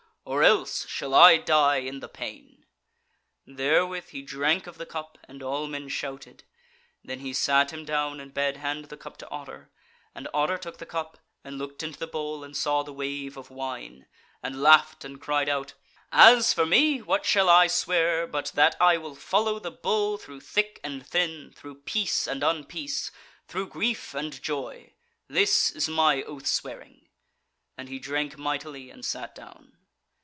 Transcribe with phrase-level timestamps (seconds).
[0.23, 2.65] Or else shall I die in the pain."
[3.47, 6.43] Therewith he drank of the cup, and all men shouted.
[7.03, 9.71] Then he sat him down and bade hand the cup to Otter;
[10.15, 13.49] and Otter took the cup and looked into the bowl and saw the wave of
[13.49, 14.05] wine,
[14.43, 15.73] and laughed and cried out:
[16.11, 20.41] "As for me, what shall I swear but that I will follow the Bull through
[20.41, 23.11] thick and thin, through peace and unpeace,
[23.47, 24.93] through grief and joy.
[25.27, 27.09] This is my oath swearing."
[27.75, 29.79] And he drank mightily and sat down.